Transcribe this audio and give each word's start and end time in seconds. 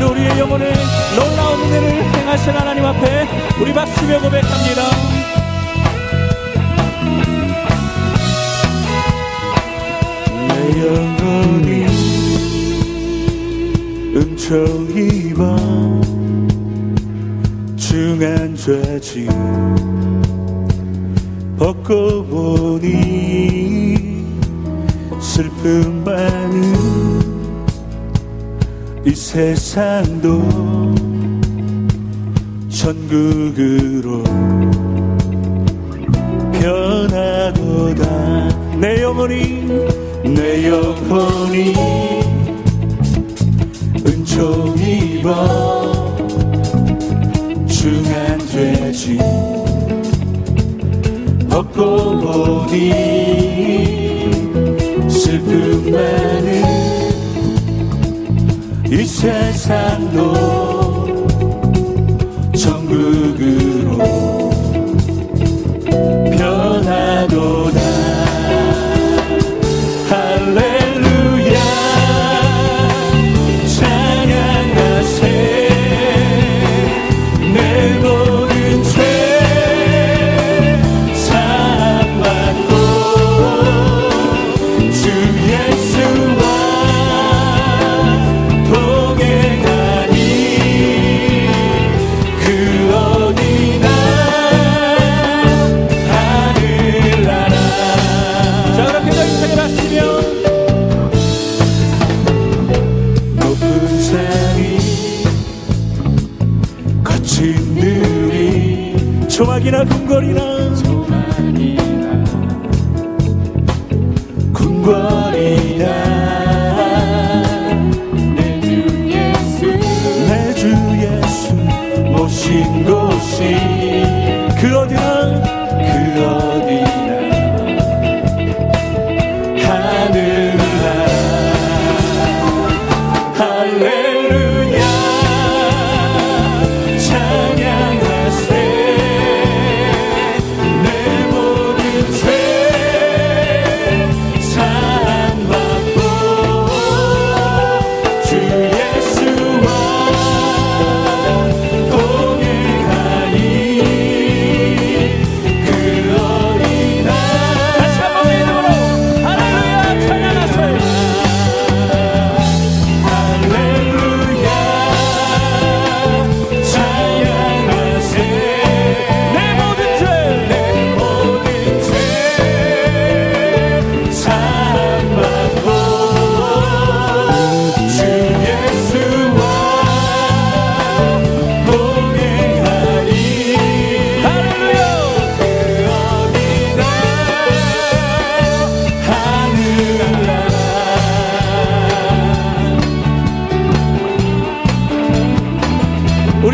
오늘도 0.00 0.12
우리의 0.12 0.38
영혼을 0.38 0.72
놀라운 1.14 1.60
은혜를 1.60 2.02
행하신 2.02 2.52
하나님 2.52 2.86
앞에 2.86 3.28
우리 3.60 3.70
박수며 3.72 4.20
고백합니다. 4.20 4.82
내 10.48 10.86
영혼이 10.86 11.86
응처입어 14.16 15.42
중한 17.76 18.56
죄지 18.56 19.28
벗고 21.58 22.24
보니 22.24 24.24
슬픔 25.20 26.02
많은 26.04 26.79
이 29.02 29.14
세상도 29.14 30.42
천국으로 32.68 34.22
변하도다. 36.52 38.08
내 38.78 39.02
영혼이 39.02 39.64
내 40.24 40.68
영혼이 40.68 41.74
은총 44.06 44.76
입어 44.78 46.16
중한 47.66 48.38
죄지. 48.48 49.18
벗고 51.48 52.18
보니 52.20 52.92
슬픔 55.08 55.90
많은 55.90 56.99
이 58.92 59.04
세상도 59.04 60.34
천국으 62.56 63.69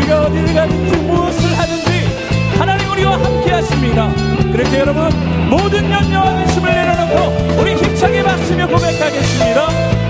우리가 0.07 0.21
어디를 0.27 0.53
가든지 0.53 0.97
무엇을 1.01 1.59
하든지 1.59 2.57
하나님 2.57 2.89
우리와 2.91 3.13
함께 3.21 3.51
하십니다. 3.51 4.09
그렇게 4.53 4.79
여러분 4.79 5.09
모든 5.49 5.91
염려와 5.91 6.33
근심을 6.33 6.73
내려놓고 6.73 7.61
우리 7.61 7.75
힘차게 7.75 8.23
박수며 8.23 8.67
고백하겠습니다. 8.67 10.06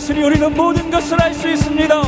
다스리 0.00 0.22
우리는 0.22 0.54
모든 0.54 0.90
것을 0.90 1.22
알 1.22 1.34
수 1.34 1.46
있습니다. 1.46 2.02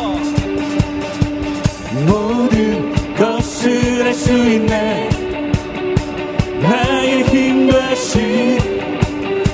모든 2.06 2.91
것을 3.15 4.03
알 4.03 4.15
수 4.15 4.33
있네. 4.33 5.11
나의 6.62 7.23
힘과 7.25 7.94
신 7.94 8.59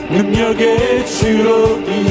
능력의 0.09 1.05
주로 1.05 1.81
이 1.81 2.08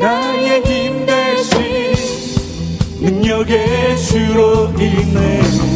나의 0.00 0.62
힘 0.64 1.04
대신 1.04 1.60
능력의 3.02 3.98
주로 3.98 4.70
인해. 4.78 5.69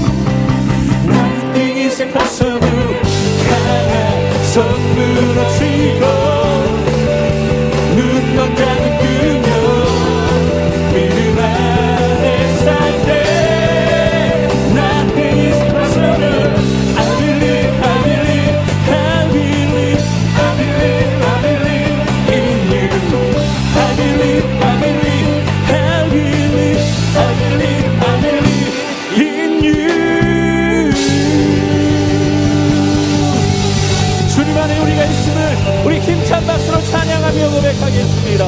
우리 35.85 36.01
힘찬 36.01 36.47
박수로 36.47 36.81
찬양하며 36.81 37.51
고백하겠습니다. 37.51 38.47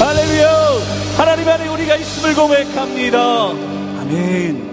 할렐루야! 0.00 0.48
하나님 1.16 1.48
안에 1.48 1.68
우리가 1.68 1.96
있음을 1.96 2.34
고백합니다. 2.34 3.50
아멘. 4.00 4.71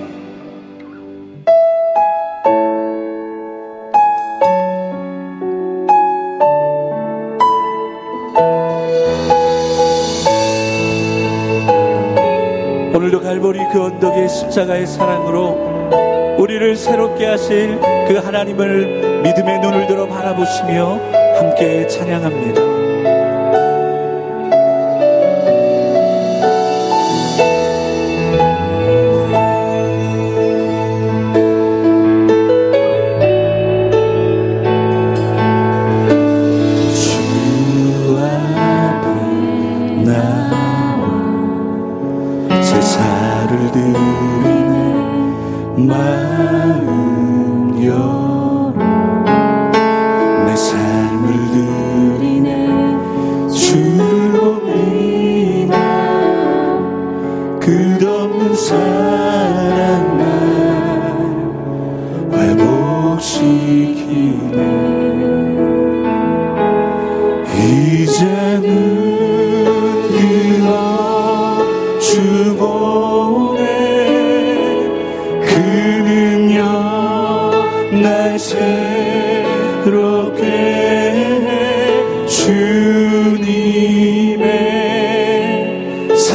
그 13.71 13.83
언덕의 13.83 14.27
십자가의 14.27 14.87
사랑으로 14.87 16.35
우리를 16.39 16.75
새롭게 16.75 17.25
하실 17.25 17.79
그 18.07 18.15
하나님을 18.15 19.21
믿음의 19.21 19.59
눈을 19.59 19.87
들어 19.87 20.07
바라보시며 20.07 20.99
함께 21.37 21.85
찬양합니다. 21.87 22.88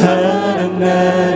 사랑 0.04 0.78
나 0.80 1.33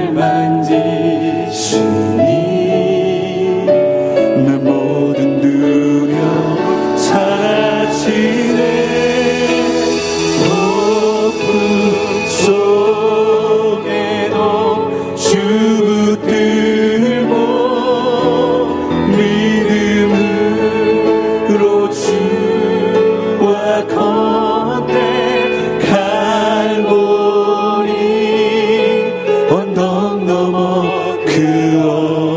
que 31.38 32.27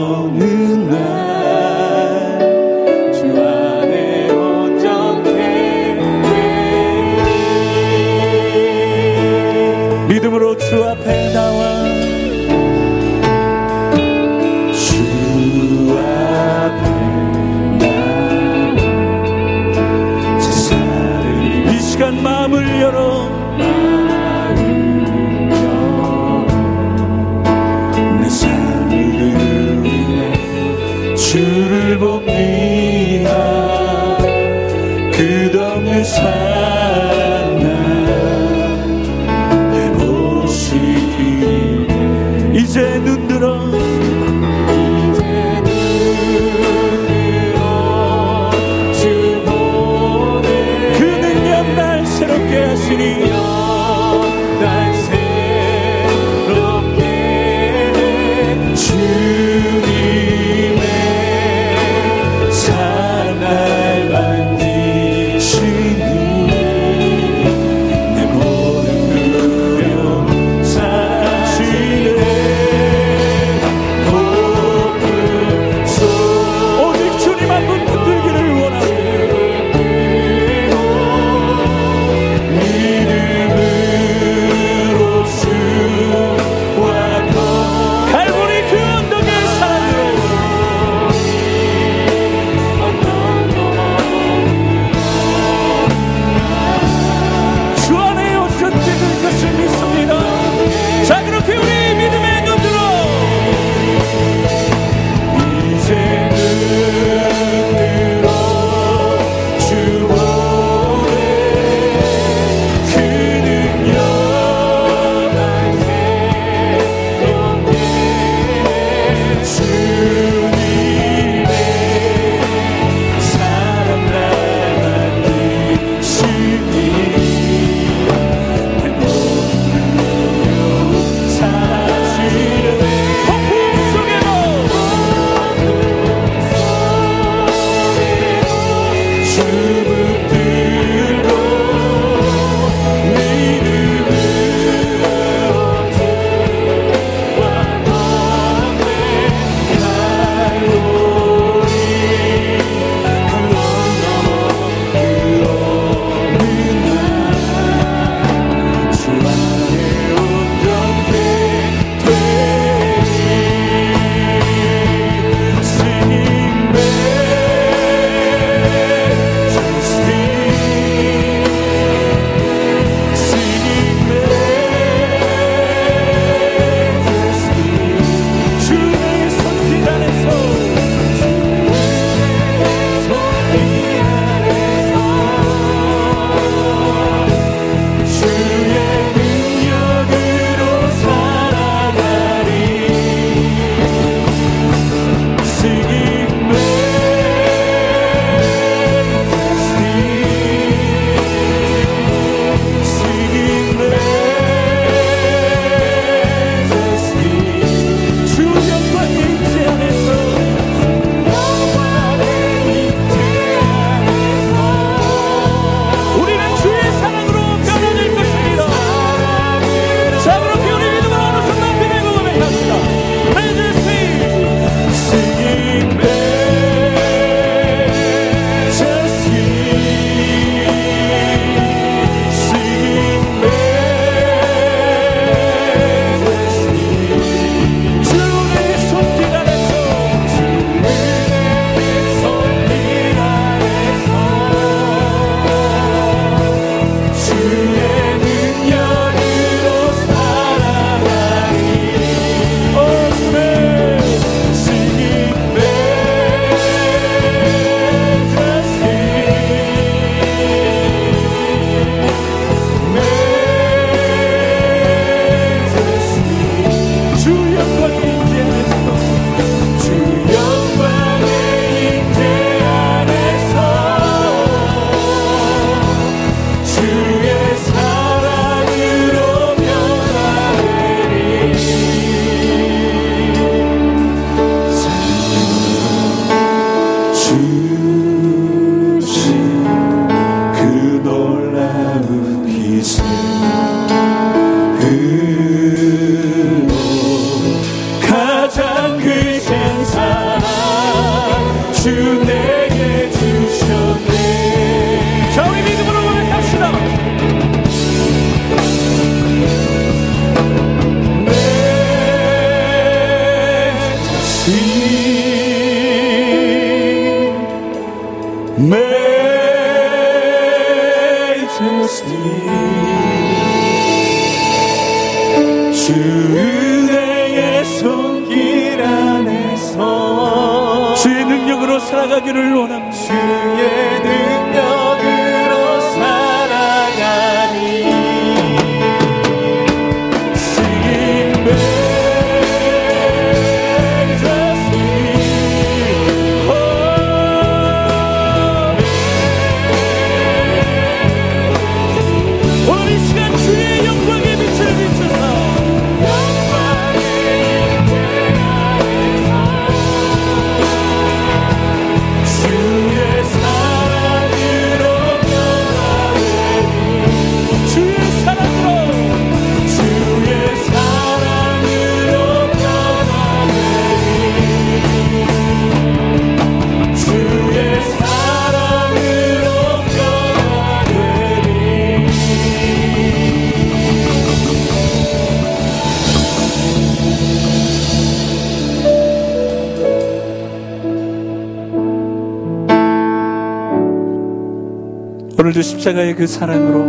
오늘도 395.52 395.62
십자가의 395.64 396.16
그 396.16 396.28
사랑으로 396.28 396.84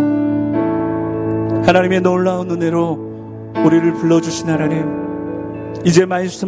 하나님의 1.65 2.01
놀라운 2.01 2.49
은혜로 2.49 3.53
우리를 3.65 3.95
불러주신 3.95 4.49
하나님 4.49 4.87
이제 5.85 6.07
말씀 6.07 6.39